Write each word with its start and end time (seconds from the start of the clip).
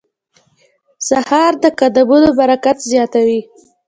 سهار 1.07 1.53
د 1.63 1.65
قدمونو 1.79 2.29
برکت 2.39 2.77
زیاتوي. 2.91 3.39